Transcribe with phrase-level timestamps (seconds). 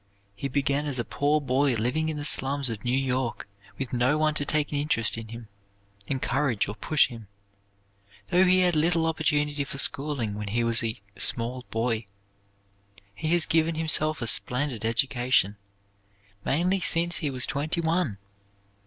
[0.35, 4.17] He began as a poor boy living in the slums of New York with no
[4.17, 5.47] one to take an interest in him,
[6.07, 7.27] encourage or push him.
[8.29, 12.07] Though he had little opportunity for schooling when he was a small boy,
[13.13, 15.57] he has given himself a splendid education,
[16.43, 18.17] mainly since he was twenty one.